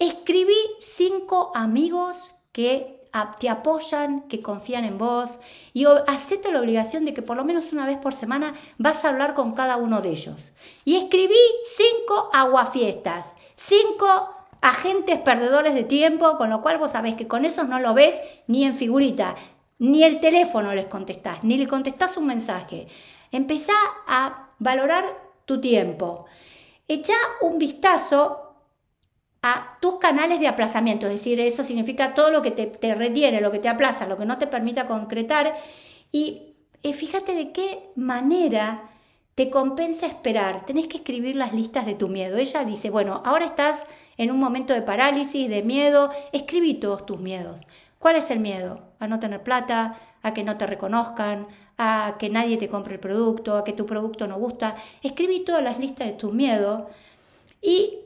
escribí 0.00 0.56
cinco 0.80 1.52
amigos 1.54 2.34
que 2.52 3.00
te 3.38 3.48
apoyan, 3.48 4.22
que 4.22 4.40
confían 4.40 4.84
en 4.84 4.98
vos 4.98 5.40
y 5.72 5.84
acepta 6.06 6.50
la 6.50 6.60
obligación 6.60 7.04
de 7.04 7.12
que 7.12 7.22
por 7.22 7.36
lo 7.36 7.44
menos 7.44 7.72
una 7.72 7.86
vez 7.86 7.98
por 7.98 8.14
semana 8.14 8.54
vas 8.78 9.04
a 9.04 9.08
hablar 9.08 9.34
con 9.34 9.52
cada 9.52 9.76
uno 9.76 10.00
de 10.00 10.10
ellos. 10.10 10.52
Y 10.84 10.96
escribí 10.96 11.34
cinco 11.64 12.30
aguafiestas, 12.32 13.34
cinco 13.56 14.34
agentes 14.62 15.18
perdedores 15.18 15.74
de 15.74 15.84
tiempo, 15.84 16.36
con 16.38 16.50
lo 16.50 16.62
cual 16.62 16.78
vos 16.78 16.92
sabés 16.92 17.14
que 17.14 17.28
con 17.28 17.44
esos 17.44 17.68
no 17.68 17.78
lo 17.78 17.94
ves 17.94 18.18
ni 18.46 18.64
en 18.64 18.74
figurita, 18.74 19.34
ni 19.78 20.04
el 20.04 20.20
teléfono 20.20 20.74
les 20.74 20.86
contestás, 20.86 21.42
ni 21.42 21.58
le 21.58 21.66
contestás 21.66 22.16
un 22.16 22.26
mensaje. 22.26 22.86
Empezá 23.32 23.74
a 24.06 24.48
valorar 24.58 25.04
tu 25.46 25.60
tiempo. 25.60 26.26
Echa 26.86 27.14
un 27.40 27.58
vistazo 27.58 28.49
a 29.42 29.78
tus 29.80 29.96
canales 29.96 30.38
de 30.40 30.48
aplazamiento, 30.48 31.06
es 31.06 31.12
decir, 31.12 31.40
eso 31.40 31.64
significa 31.64 32.14
todo 32.14 32.30
lo 32.30 32.42
que 32.42 32.50
te, 32.50 32.94
retiene, 32.94 33.40
lo 33.40 33.50
que 33.50 33.58
te 33.58 33.68
aplaza, 33.68 34.06
lo 34.06 34.18
que 34.18 34.26
no 34.26 34.38
te 34.38 34.46
permita 34.46 34.86
concretar 34.86 35.54
y 36.12 36.54
eh, 36.82 36.92
fíjate 36.92 37.34
de 37.34 37.52
qué 37.52 37.90
manera 37.96 38.90
te 39.34 39.48
compensa 39.48 40.06
esperar. 40.06 40.66
Tenés 40.66 40.88
que 40.88 40.98
escribir 40.98 41.36
las 41.36 41.54
listas 41.54 41.86
de 41.86 41.94
tu 41.94 42.08
miedo. 42.08 42.36
Ella 42.36 42.64
dice, 42.64 42.90
bueno, 42.90 43.22
ahora 43.24 43.46
estás 43.46 43.86
en 44.18 44.30
un 44.30 44.38
momento 44.38 44.74
de 44.74 44.82
parálisis, 44.82 45.48
de 45.48 45.62
miedo, 45.62 46.10
escribí 46.32 46.74
todos 46.74 47.06
tus 47.06 47.18
miedos. 47.18 47.60
¿Cuál 47.98 48.16
es 48.16 48.30
el 48.30 48.40
miedo? 48.40 48.82
A 48.98 49.06
no 49.06 49.20
tener 49.20 49.42
plata, 49.42 49.98
a 50.22 50.34
que 50.34 50.44
no 50.44 50.58
te 50.58 50.66
reconozcan, 50.66 51.46
a 51.78 52.16
que 52.18 52.28
nadie 52.28 52.58
te 52.58 52.68
compre 52.68 52.94
el 52.94 53.00
producto, 53.00 53.56
a 53.56 53.64
que 53.64 53.72
tu 53.72 53.86
producto 53.86 54.26
no 54.26 54.38
gusta. 54.38 54.76
Escribí 55.02 55.40
todas 55.40 55.62
las 55.62 55.78
listas 55.78 56.08
de 56.08 56.12
tus 56.12 56.32
miedos. 56.32 56.84
Y 57.62 58.00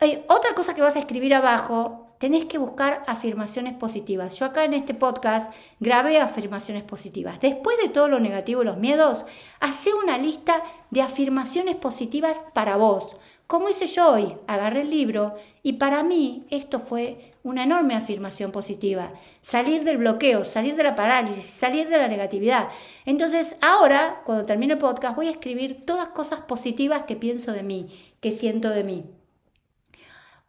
eh, 0.00 0.24
otra 0.28 0.54
cosa 0.54 0.74
que 0.74 0.82
vas 0.82 0.96
a 0.96 1.00
escribir 1.00 1.34
abajo, 1.34 2.14
tenés 2.18 2.44
que 2.46 2.58
buscar 2.58 3.02
afirmaciones 3.06 3.74
positivas. 3.74 4.34
Yo 4.34 4.46
acá 4.46 4.64
en 4.64 4.74
este 4.74 4.94
podcast 4.94 5.52
grabé 5.78 6.18
afirmaciones 6.18 6.82
positivas. 6.82 7.40
Después 7.40 7.76
de 7.82 7.88
todo 7.88 8.08
lo 8.08 8.20
negativo 8.20 8.62
y 8.62 8.66
los 8.66 8.76
miedos, 8.76 9.26
hace 9.60 9.94
una 9.94 10.18
lista 10.18 10.62
de 10.90 11.02
afirmaciones 11.02 11.76
positivas 11.76 12.36
para 12.52 12.76
vos 12.76 13.16
como 13.50 13.68
hice 13.68 13.88
yo 13.88 14.12
hoy, 14.12 14.36
agarré 14.46 14.82
el 14.82 14.90
libro 14.90 15.34
y 15.64 15.72
para 15.72 16.04
mí 16.04 16.46
esto 16.50 16.78
fue 16.78 17.32
una 17.42 17.64
enorme 17.64 17.96
afirmación 17.96 18.52
positiva. 18.52 19.12
Salir 19.42 19.82
del 19.82 19.96
bloqueo, 19.96 20.44
salir 20.44 20.76
de 20.76 20.84
la 20.84 20.94
parálisis, 20.94 21.46
salir 21.46 21.88
de 21.88 21.96
la 21.96 22.06
negatividad. 22.06 22.68
Entonces 23.06 23.56
ahora, 23.60 24.22
cuando 24.24 24.46
termine 24.46 24.74
el 24.74 24.78
podcast, 24.78 25.16
voy 25.16 25.26
a 25.26 25.32
escribir 25.32 25.84
todas 25.84 26.10
cosas 26.10 26.42
positivas 26.42 27.06
que 27.08 27.16
pienso 27.16 27.50
de 27.50 27.64
mí, 27.64 27.88
que 28.20 28.30
siento 28.30 28.70
de 28.70 28.84
mí. 28.84 29.04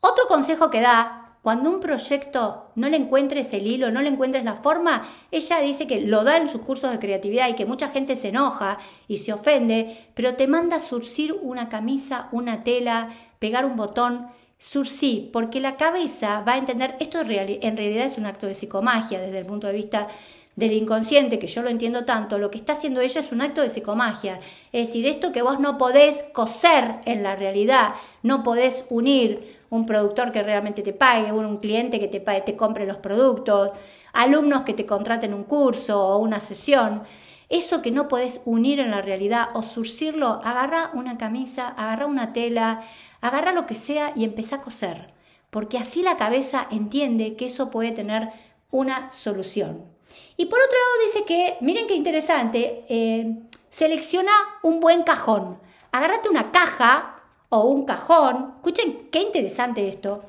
Otro 0.02 0.28
consejo 0.28 0.72
que 0.72 0.82
da 0.82 1.38
cuando 1.44 1.70
un 1.70 1.80
proyecto 1.80 2.72
no 2.76 2.90
le 2.90 2.98
encuentres 2.98 3.54
el 3.54 3.68
hilo, 3.68 3.92
no 3.92 4.02
le 4.02 4.10
encuentres 4.10 4.44
la 4.44 4.56
forma, 4.56 5.08
ella 5.32 5.60
dice 5.60 5.86
que 5.88 6.02
lo 6.02 6.24
da 6.24 6.38
en 6.38 6.50
sus 6.50 6.62
cursos 6.62 6.92
de 6.92 7.00
creatividad 7.00 7.50
y 7.50 7.56
que 7.56 7.66
mucha 7.66 7.90
gente 7.90 8.16
se 8.16 8.30
enoja 8.30 8.80
y 9.08 9.20
se 9.20 9.34
ofende, 9.34 10.10
pero 10.16 10.36
te 10.36 10.48
manda 10.48 10.80
surcir 10.80 11.34
una 11.42 11.70
camisa, 11.70 12.30
una 12.32 12.64
tela, 12.64 13.10
pegar 13.40 13.66
un 13.66 13.76
botón, 13.76 14.28
surcir, 14.58 15.32
porque 15.32 15.60
la 15.60 15.78
cabeza 15.78 16.42
va 16.48 16.54
a 16.54 16.58
entender, 16.58 16.96
esto 17.00 17.22
en 17.22 17.78
realidad 17.78 18.06
es 18.06 18.18
un 18.20 18.28
acto 18.28 18.46
de 18.46 18.54
psicomagia 18.54 19.20
desde 19.20 19.40
el 19.40 19.46
punto 19.46 19.66
de 19.66 19.74
vista 19.74 20.08
del 20.56 20.74
inconsciente, 20.74 21.40
que 21.40 21.48
yo 21.48 21.62
lo 21.62 21.70
entiendo 21.70 22.06
tanto, 22.06 22.38
lo 22.38 22.52
que 22.52 22.58
está 22.58 22.74
haciendo 22.74 23.02
ella 23.02 23.22
es 23.22 23.32
un 23.32 23.42
acto 23.42 23.62
de 23.62 23.70
psicomagia. 23.70 24.40
Es 24.72 24.88
decir, 24.88 25.08
esto 25.08 25.32
que 25.32 25.42
vos 25.42 25.60
no 25.60 25.78
podés 25.78 26.24
coser 26.34 27.00
en 27.06 27.24
la 27.24 27.36
realidad, 27.36 27.94
no 28.22 28.44
podés 28.44 28.86
unir 28.90 29.60
un 29.70 29.86
productor 29.86 30.32
que 30.32 30.44
realmente 30.44 30.82
te 30.82 30.94
pague, 30.94 31.32
un 31.32 31.58
cliente 31.58 32.00
que 32.00 32.10
te, 32.10 32.20
pague, 32.20 32.58
compre 32.58 32.86
los 32.86 32.98
productos, 32.98 33.72
alumnos 34.12 34.62
que 34.64 34.74
te 34.74 34.86
contraten 34.86 35.34
un 35.34 35.46
curso 35.46 36.06
o 36.06 36.18
una 36.18 36.42
sesión. 36.42 37.04
Eso 37.48 37.82
que 37.82 37.92
no 37.92 38.08
podés 38.08 38.42
unir 38.46 38.80
en 38.80 38.92
la 38.92 39.02
realidad 39.02 39.50
o 39.54 39.64
surcirlo, 39.64 40.42
agarra 40.44 40.92
una 40.94 41.18
camisa, 41.18 41.70
agarra 41.70 42.06
una 42.06 42.34
tela, 42.34 42.82
agarra 43.22 43.54
lo 43.54 43.66
que 43.66 43.76
sea 43.76 44.12
y 44.16 44.26
empezá 44.26 44.58
a 44.58 44.62
coser. 44.62 45.14
Porque 45.50 45.78
así 45.78 46.02
la 46.02 46.18
cabeza 46.18 46.68
entiende 46.70 47.36
que 47.36 47.46
eso 47.46 47.70
puede 47.70 47.92
tener 47.92 48.30
una 48.72 49.12
solución. 49.12 49.91
Y 50.38 50.46
por 50.46 50.60
otro 50.60 50.78
lado 50.78 51.08
dice 51.08 51.26
que, 51.26 51.58
miren 51.62 51.88
qué 51.88 51.96
interesante, 51.96 52.86
eh, 52.90 53.36
selecciona 53.70 54.32
un 54.64 54.80
buen 54.80 55.04
cajón. 55.04 55.60
Agárrate 55.92 56.30
una 56.30 56.52
caja 56.52 57.22
o 57.50 57.66
un 57.66 57.86
cajón. 57.86 58.54
Escuchen, 58.58 59.10
qué 59.12 59.20
interesante 59.20 59.88
esto. 59.88 60.24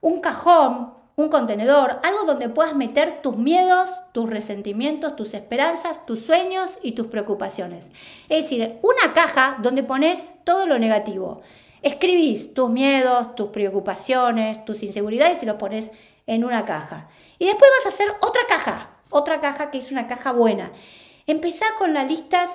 Un 0.00 0.20
cajón, 0.20 0.94
un 1.16 1.30
contenedor, 1.30 1.98
algo 2.02 2.24
donde 2.24 2.50
puedas 2.50 2.74
meter 2.74 3.22
tus 3.22 3.36
miedos, 3.36 3.90
tus 4.12 4.28
resentimientos, 4.28 5.16
tus 5.16 5.32
esperanzas, 5.34 6.04
tus 6.04 6.20
sueños 6.20 6.78
y 6.82 6.92
tus 6.92 7.06
preocupaciones. 7.06 7.90
Es 8.28 8.44
decir, 8.44 8.78
una 8.82 9.14
caja 9.14 9.56
donde 9.62 9.82
pones 9.82 10.32
todo 10.44 10.66
lo 10.66 10.78
negativo. 10.78 11.40
Escribís 11.80 12.52
tus 12.52 12.68
miedos, 12.68 13.34
tus 13.34 13.48
preocupaciones, 13.48 14.64
tus 14.64 14.82
inseguridades 14.82 15.42
y 15.42 15.46
lo 15.46 15.56
pones 15.56 15.90
en 16.26 16.44
una 16.44 16.66
caja. 16.66 17.08
Y 17.38 17.46
después 17.46 17.70
vas 17.78 17.86
a 17.86 17.94
hacer 17.94 18.08
otra 18.20 18.42
caja, 18.48 18.95
otra 19.16 19.40
caja 19.40 19.70
que 19.70 19.78
es 19.78 19.90
una 19.90 20.06
caja 20.06 20.32
buena. 20.32 20.72
Empezá 21.26 21.66
con 21.78 21.94
las 21.94 22.08
listas 22.10 22.50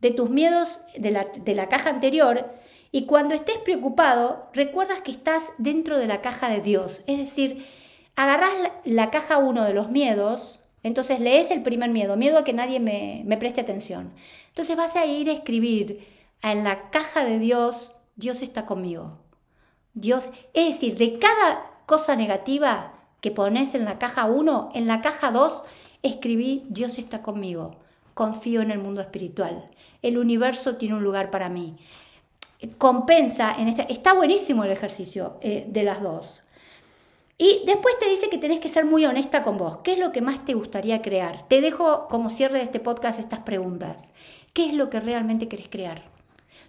de 0.00 0.10
tus 0.10 0.28
miedos 0.28 0.80
de 0.96 1.10
la, 1.10 1.24
de 1.24 1.54
la 1.54 1.68
caja 1.68 1.90
anterior 1.90 2.50
y 2.92 3.06
cuando 3.06 3.34
estés 3.34 3.58
preocupado, 3.58 4.50
recuerdas 4.52 5.00
que 5.00 5.10
estás 5.10 5.50
dentro 5.58 5.98
de 5.98 6.06
la 6.06 6.20
caja 6.20 6.48
de 6.48 6.60
Dios. 6.60 7.02
Es 7.06 7.18
decir, 7.18 7.66
agarrás 8.14 8.52
la, 8.84 9.10
caja 9.10 9.38
1 9.38 9.64
de 9.64 9.74
los 9.74 9.90
miedos, 9.90 10.62
entonces 10.82 11.18
lees 11.18 11.50
el 11.50 11.62
primer 11.62 11.90
miedo, 11.90 12.16
miedo 12.16 12.38
a 12.38 12.44
que 12.44 12.52
nadie 12.52 12.78
me, 12.78 13.22
me 13.24 13.36
preste 13.36 13.60
atención. 13.60 14.12
Entonces 14.48 14.76
vas 14.76 14.94
a 14.94 15.06
ir 15.06 15.28
a 15.28 15.32
escribir 15.32 16.06
en 16.42 16.62
la 16.62 16.90
caja 16.90 17.24
de 17.24 17.38
Dios, 17.38 17.96
Dios 18.16 18.42
está 18.42 18.66
conmigo. 18.66 19.18
Dios, 19.94 20.28
es 20.52 20.66
decir, 20.74 20.96
de 20.96 21.18
cada 21.18 21.70
cosa 21.86 22.14
negativa 22.14 22.92
que 23.20 23.30
pones 23.30 23.74
en 23.74 23.86
la 23.86 23.98
caja 23.98 24.26
1, 24.26 24.70
en 24.74 24.86
la 24.86 25.00
caja 25.00 25.30
2 25.30 25.64
escribí 26.04 26.62
Dios 26.68 26.98
está 26.98 27.22
conmigo. 27.22 27.76
Confío 28.14 28.60
en 28.60 28.70
el 28.70 28.78
mundo 28.78 29.00
espiritual. 29.00 29.68
El 30.02 30.18
universo 30.18 30.76
tiene 30.76 30.94
un 30.94 31.02
lugar 31.02 31.30
para 31.30 31.48
mí 31.48 31.76
compensa 32.78 33.52
en 33.58 33.68
esta... 33.68 33.82
Está 33.82 34.14
buenísimo 34.14 34.64
el 34.64 34.70
ejercicio 34.70 35.38
eh, 35.40 35.66
de 35.68 35.82
las 35.82 36.02
dos. 36.02 36.42
Y 37.36 37.62
después 37.66 37.98
te 37.98 38.08
dice 38.08 38.28
que 38.30 38.38
tenés 38.38 38.60
que 38.60 38.68
ser 38.68 38.84
muy 38.84 39.04
honesta 39.04 39.42
con 39.42 39.58
vos. 39.58 39.78
¿Qué 39.82 39.94
es 39.94 39.98
lo 39.98 40.12
que 40.12 40.20
más 40.20 40.44
te 40.44 40.54
gustaría 40.54 41.02
crear? 41.02 41.46
Te 41.48 41.60
dejo 41.60 42.06
como 42.08 42.30
cierre 42.30 42.58
de 42.58 42.64
este 42.64 42.80
podcast 42.80 43.18
estas 43.18 43.40
preguntas. 43.40 44.12
¿Qué 44.52 44.66
es 44.66 44.74
lo 44.74 44.88
que 44.88 45.00
realmente 45.00 45.48
querés 45.48 45.68
crear? 45.68 46.04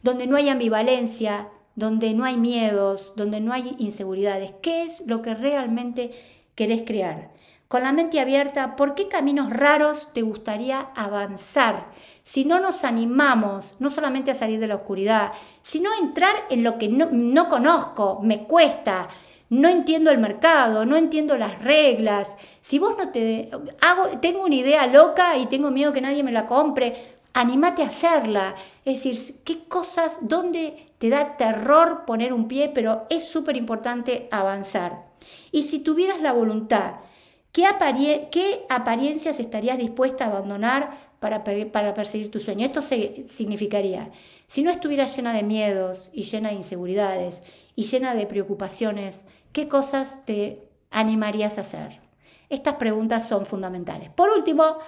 Donde 0.01 0.25
no 0.25 0.37
hay 0.37 0.49
ambivalencia, 0.49 1.49
donde 1.75 2.13
no 2.13 2.25
hay 2.25 2.37
miedos, 2.37 3.13
donde 3.15 3.41
no 3.41 3.53
hay 3.53 3.75
inseguridades. 3.77 4.53
¿Qué 4.61 4.83
es 4.83 5.05
lo 5.05 5.21
que 5.21 5.35
realmente 5.35 6.11
querés 6.55 6.83
crear? 6.83 7.29
Con 7.67 7.81
la 7.81 7.91
mente 7.91 8.19
abierta, 8.19 8.75
¿por 8.75 8.93
qué 8.93 9.07
caminos 9.07 9.49
raros 9.49 10.09
te 10.13 10.21
gustaría 10.21 10.91
avanzar? 10.95 11.87
Si 12.21 12.45
no 12.45 12.59
nos 12.59 12.83
animamos 12.83 13.75
no 13.79 13.89
solamente 13.89 14.29
a 14.29 14.35
salir 14.35 14.59
de 14.59 14.67
la 14.67 14.75
oscuridad, 14.75 15.31
sino 15.63 15.91
a 15.91 15.97
entrar 15.97 16.35
en 16.51 16.63
lo 16.63 16.77
que 16.77 16.89
no, 16.89 17.49
conozco, 17.49 18.19
me 18.21 18.43
cuesta, 18.43 19.07
no 19.49 19.67
entiendo 19.67 20.11
el 20.11 20.19
mercado, 20.19 20.85
no 20.85 20.95
entiendo 20.95 21.37
las 21.39 21.59
reglas. 21.63 22.37
Si 22.61 22.77
vos 22.77 22.95
no 22.99 23.09
te 23.09 23.49
hago, 23.81 24.19
tengo 24.19 24.43
una 24.43 24.55
idea 24.55 24.85
loca 24.85 25.35
y 25.35 25.47
tengo 25.47 25.71
miedo 25.71 25.91
que 25.91 26.01
nadie 26.01 26.21
me 26.21 26.31
la 26.31 26.45
compre, 26.45 26.95
animate 27.33 27.81
a 27.81 27.87
hacerla. 27.87 28.53
Es 28.85 29.03
decir, 29.03 29.37
qué 29.43 29.67
cosas, 29.67 30.19
dónde 30.21 30.91
te 30.99 31.09
da 31.09 31.35
terror 31.35 32.05
poner 32.05 32.31
un 32.31 32.47
pie, 32.47 32.69
pero 32.71 33.07
es 33.09 33.27
súper 33.27 33.57
importante 33.57 34.27
avanzar. 34.29 35.07
Y 35.51 35.63
si 35.63 35.79
tuvieras 35.79 36.21
la 36.21 36.31
voluntad 36.31 36.97
¿Qué, 37.55 38.65
apariencias 38.67 39.39
estarías 39.39 39.77
dispuesta 39.77 40.25
a 40.25 40.27
abandonar 40.27 40.91
para, 41.21 41.45
para 41.71 41.93
perseguir 41.93 42.29
tu 42.29 42.41
sueño? 42.41 42.65
Esto 42.65 42.81
significaría, 42.81 44.09
si 44.45 44.61
no 44.61 44.71
estuvieras 44.71 45.15
llena 45.15 45.31
de 45.31 45.43
miedos 45.43 46.09
y 46.11 46.23
llena 46.23 46.49
de 46.49 46.55
inseguridades 46.55 47.41
y 47.73 47.83
llena 47.83 48.13
de 48.13 48.25
preocupaciones, 48.25 49.23
¿qué 49.53 49.69
cosas 49.69 50.25
te 50.25 50.67
animarías 50.91 51.57
a 51.57 51.61
hacer? 51.61 52.01
Estas 52.49 52.75
preguntas 52.75 53.25
son 53.25 53.45
fundamentales. 53.45 54.09
Por 54.09 54.31
último, 54.31 54.79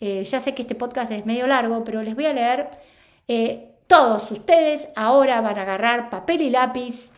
eh, 0.00 0.24
ya 0.24 0.40
sé 0.40 0.54
que 0.54 0.62
este 0.62 0.74
podcast 0.74 1.12
es 1.12 1.26
medio 1.26 1.46
largo, 1.46 1.84
pero 1.84 2.02
les 2.02 2.14
voy 2.14 2.24
a 2.24 2.32
leer. 2.32 2.70
Eh, 3.28 3.68
todos 3.86 4.30
ustedes 4.30 4.88
ahora 4.96 5.42
van 5.42 5.58
a 5.58 5.62
agarrar 5.62 6.08
papel 6.08 6.40
y 6.40 6.48
lápiz 6.48 7.10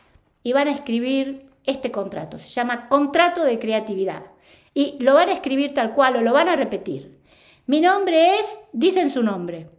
y 0.43 0.53
van 0.53 0.67
a 0.67 0.73
escribir 0.73 1.47
este 1.63 1.93
contrato. 1.93 2.39
Se 2.39 2.49
llama 2.49 2.89
contrato 2.89 3.45
de 3.45 3.61
creatividad 3.61 4.23
y 4.77 4.95
lo 4.99 5.15
van 5.15 5.31
a 5.31 5.33
escribir 5.33 5.73
tal 5.73 5.95
cual 5.95 6.17
o 6.17 6.21
lo 6.21 6.35
van 6.35 6.51
a 6.51 6.55
repetir. 6.55 7.19
Mi 7.65 7.81
nombre 7.81 8.39
es, 8.39 8.61
dicen 8.75 9.09
su 9.09 9.23
nombre. 9.23 9.71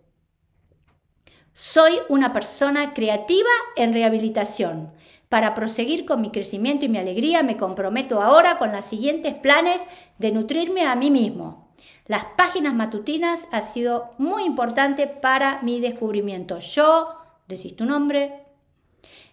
Soy 1.53 1.99
una 2.09 2.33
persona 2.33 2.95
creativa 2.95 3.49
en 3.75 3.93
rehabilitación. 3.93 4.91
Para 5.29 5.53
proseguir 5.53 6.05
con 6.05 6.19
mi 6.19 6.31
crecimiento 6.31 6.85
y 6.85 6.89
mi 6.89 6.97
alegría 6.97 7.43
me 7.43 7.57
comprometo 7.57 8.23
ahora 8.23 8.57
con 8.57 8.71
los 8.71 8.85
siguientes 8.85 9.35
planes 9.35 9.79
de 10.17 10.31
nutrirme 10.31 10.87
a 10.87 10.95
mí 10.95 11.11
mismo. 11.11 11.69
Las 12.07 12.25
páginas 12.35 12.73
matutinas 12.73 13.45
han 13.51 13.63
sido 13.63 14.09
muy 14.17 14.45
importantes 14.45 15.11
para 15.11 15.61
mi 15.61 15.79
descubrimiento. 15.79 16.57
Yo, 16.57 17.09
decís 17.47 17.75
tu 17.75 17.85
nombre, 17.85 18.33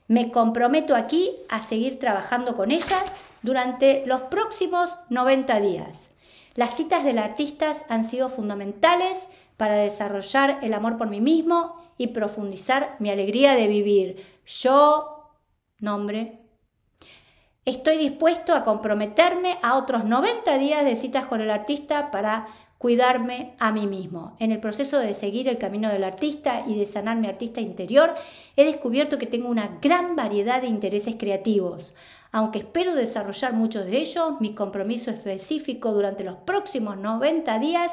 me 0.08 0.30
comprometo 0.30 0.94
aquí 0.94 1.30
a 1.48 1.66
seguir 1.66 1.98
trabajando 1.98 2.54
con 2.54 2.70
ellas 2.70 3.02
durante 3.44 4.04
los 4.06 4.22
próximos 4.22 4.96
90 5.10 5.60
días. 5.60 6.08
Las 6.54 6.76
citas 6.76 7.04
del 7.04 7.18
artista 7.18 7.76
han 7.88 8.06
sido 8.06 8.30
fundamentales 8.30 9.28
para 9.58 9.76
desarrollar 9.76 10.60
el 10.62 10.72
amor 10.72 10.96
por 10.96 11.08
mí 11.08 11.20
mismo 11.20 11.76
y 11.98 12.08
profundizar 12.08 12.96
mi 13.00 13.10
alegría 13.10 13.54
de 13.54 13.68
vivir. 13.68 14.26
Yo, 14.46 15.30
nombre, 15.78 16.38
estoy 17.66 17.98
dispuesto 17.98 18.54
a 18.54 18.64
comprometerme 18.64 19.58
a 19.62 19.76
otros 19.76 20.06
90 20.06 20.56
días 20.56 20.84
de 20.84 20.96
citas 20.96 21.26
con 21.26 21.42
el 21.42 21.50
artista 21.50 22.10
para 22.10 22.48
cuidarme 22.78 23.54
a 23.58 23.72
mí 23.72 23.86
mismo. 23.86 24.36
En 24.38 24.52
el 24.52 24.60
proceso 24.60 24.98
de 24.98 25.14
seguir 25.14 25.48
el 25.48 25.58
camino 25.58 25.90
del 25.90 26.04
artista 26.04 26.64
y 26.66 26.78
de 26.78 26.86
sanar 26.86 27.18
mi 27.18 27.28
artista 27.28 27.60
interior, 27.60 28.14
he 28.56 28.64
descubierto 28.64 29.18
que 29.18 29.26
tengo 29.26 29.48
una 29.48 29.78
gran 29.82 30.16
variedad 30.16 30.62
de 30.62 30.68
intereses 30.68 31.16
creativos. 31.18 31.94
Aunque 32.34 32.58
espero 32.58 32.96
desarrollar 32.96 33.52
muchos 33.52 33.86
de 33.86 33.96
ellos, 33.96 34.40
mi 34.40 34.56
compromiso 34.56 35.12
específico 35.12 35.92
durante 35.92 36.24
los 36.24 36.34
próximos 36.38 36.96
90 36.96 37.60
días 37.60 37.92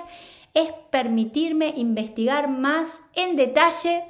es 0.56 0.74
permitirme 0.90 1.76
investigar 1.78 2.50
más 2.50 3.02
en 3.14 3.36
detalle. 3.36 4.04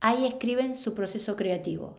Ahí 0.00 0.24
escriben 0.24 0.74
su 0.74 0.94
proceso 0.94 1.36
creativo. 1.36 1.96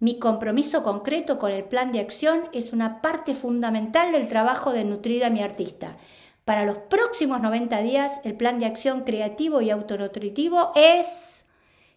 Mi 0.00 0.18
compromiso 0.18 0.82
concreto 0.82 1.38
con 1.38 1.52
el 1.52 1.62
plan 1.62 1.92
de 1.92 2.00
acción 2.00 2.48
es 2.52 2.72
una 2.72 3.00
parte 3.00 3.36
fundamental 3.36 4.10
del 4.10 4.26
trabajo 4.26 4.72
de 4.72 4.82
nutrir 4.82 5.24
a 5.24 5.30
mi 5.30 5.40
artista. 5.40 5.98
Para 6.44 6.64
los 6.64 6.78
próximos 6.78 7.42
90 7.42 7.80
días, 7.82 8.12
el 8.24 8.36
plan 8.36 8.58
de 8.58 8.66
acción 8.66 9.04
creativo 9.04 9.60
y 9.60 9.70
autonutritivo 9.70 10.72
es... 10.74 11.46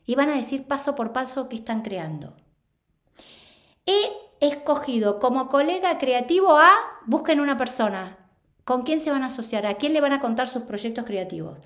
Y 0.06 0.13
van 0.13 0.29
a 0.29 0.36
decir 0.36 0.67
paso 0.67 0.94
por 0.94 1.12
paso 1.12 1.50
qué 1.50 1.56
están 1.56 1.82
creando. 1.82 2.36
Escogido 4.39 5.20
como 5.20 5.50
colega 5.50 5.98
creativo 5.98 6.58
a, 6.58 6.72
busquen 7.06 7.39
una 7.39 7.58
persona, 7.58 8.17
con 8.63 8.84
quién 8.84 9.00
se 9.00 9.12
van 9.12 9.24
a 9.24 9.27
asociar, 9.27 9.65
a 9.65 9.75
quién 9.75 9.94
le 9.94 10.01
van 10.01 10.13
a 10.13 10.20
contar 10.20 10.48
sus 10.48 10.63
proyectos 10.63 11.06
creativos. 11.06 11.58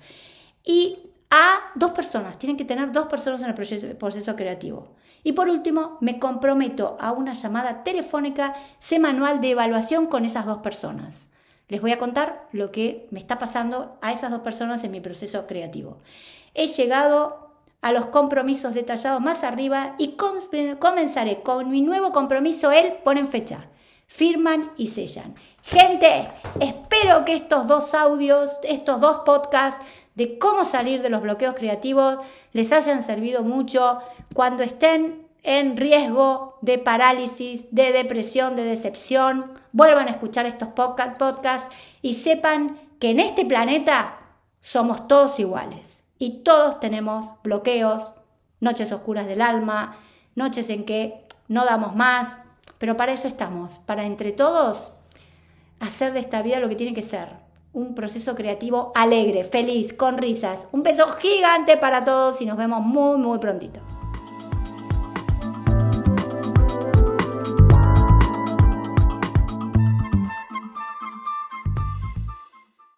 Y 0.64 0.98
a 1.30 1.60
dos 1.74 1.92
personas, 1.92 2.38
tienen 2.38 2.56
que 2.56 2.64
tener 2.64 2.92
dos 2.92 3.06
personas 3.06 3.40
en 3.42 3.48
el 3.48 3.54
proceso, 3.96 4.36
creativo. 4.36 4.88
Y 5.24 5.32
por 5.32 5.48
último, 5.48 5.96
me 6.00 6.18
comprometo 6.18 6.96
a 7.00 7.12
una 7.12 7.32
llamada 7.32 7.84
telefónica 7.84 8.54
semanal 8.80 9.40
de 9.40 9.50
evaluación 9.50 10.06
con 10.06 10.24
esas 10.24 10.46
dos 10.46 10.58
personas. 10.58 11.30
Les 11.68 11.80
voy 11.80 11.92
a 11.92 11.98
contar 11.98 12.48
lo 12.52 12.70
que 12.70 13.08
me 13.10 13.18
está 13.18 13.38
pasando 13.38 13.96
a 14.02 14.12
esas 14.12 14.30
dos 14.30 14.42
personas 14.42 14.84
en 14.84 14.90
mi 14.90 15.00
proceso 15.00 15.46
creativo. 15.46 15.96
He 16.54 16.66
llegado 16.66 17.51
a 17.82 17.92
los 17.92 18.06
compromisos 18.06 18.74
detallados 18.74 19.20
más 19.20 19.44
arriba 19.44 19.94
y 19.98 20.16
comenzaré 20.78 21.42
con 21.42 21.70
mi 21.70 21.82
nuevo 21.82 22.12
compromiso. 22.12 22.70
Él 22.72 22.94
ponen 23.04 23.28
fecha, 23.28 23.66
firman 24.06 24.70
y 24.76 24.86
sellan. 24.86 25.34
Gente, 25.64 26.28
espero 26.60 27.24
que 27.24 27.34
estos 27.34 27.66
dos 27.66 27.92
audios, 27.94 28.56
estos 28.62 29.00
dos 29.00 29.22
podcasts 29.26 29.84
de 30.14 30.38
cómo 30.38 30.64
salir 30.64 31.02
de 31.02 31.10
los 31.10 31.22
bloqueos 31.22 31.54
creativos 31.54 32.18
les 32.52 32.72
hayan 32.72 33.02
servido 33.02 33.42
mucho 33.42 33.98
cuando 34.34 34.62
estén 34.62 35.26
en 35.42 35.76
riesgo 35.76 36.58
de 36.60 36.78
parálisis, 36.78 37.74
de 37.74 37.92
depresión, 37.92 38.54
de 38.54 38.62
decepción. 38.62 39.52
Vuelvan 39.72 40.06
a 40.06 40.12
escuchar 40.12 40.46
estos 40.46 40.68
podcasts 40.68 41.68
y 42.00 42.14
sepan 42.14 42.78
que 43.00 43.10
en 43.10 43.18
este 43.18 43.44
planeta 43.44 44.18
somos 44.60 45.08
todos 45.08 45.40
iguales. 45.40 46.01
Y 46.22 46.44
todos 46.44 46.78
tenemos 46.78 47.30
bloqueos, 47.42 48.12
noches 48.60 48.92
oscuras 48.92 49.26
del 49.26 49.42
alma, 49.42 49.96
noches 50.36 50.70
en 50.70 50.84
que 50.84 51.26
no 51.48 51.64
damos 51.64 51.96
más, 51.96 52.38
pero 52.78 52.96
para 52.96 53.12
eso 53.12 53.26
estamos, 53.26 53.80
para 53.86 54.04
entre 54.04 54.30
todos 54.30 54.92
hacer 55.80 56.12
de 56.12 56.20
esta 56.20 56.40
vida 56.42 56.60
lo 56.60 56.68
que 56.68 56.76
tiene 56.76 56.94
que 56.94 57.02
ser, 57.02 57.30
un 57.72 57.96
proceso 57.96 58.36
creativo 58.36 58.92
alegre, 58.94 59.42
feliz, 59.42 59.92
con 59.92 60.16
risas. 60.16 60.68
Un 60.70 60.84
beso 60.84 61.08
gigante 61.08 61.76
para 61.76 62.04
todos 62.04 62.40
y 62.40 62.46
nos 62.46 62.56
vemos 62.56 62.82
muy, 62.82 63.18
muy 63.18 63.40
prontito. 63.40 63.80